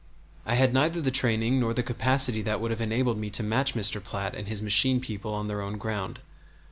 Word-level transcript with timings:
I 0.47 0.55
had 0.55 0.73
neither 0.73 0.99
the 0.99 1.11
training 1.11 1.59
nor 1.59 1.75
the 1.75 1.83
capacity 1.83 2.41
that 2.41 2.59
would 2.59 2.71
have 2.71 2.81
enabled 2.81 3.19
me 3.19 3.29
to 3.29 3.43
match 3.43 3.75
Mr. 3.75 4.03
Platt 4.03 4.33
and 4.33 4.47
his 4.47 4.59
machine 4.63 4.99
people 4.99 5.35
on 5.35 5.47
their 5.47 5.61
own 5.61 5.77
ground. 5.77 6.17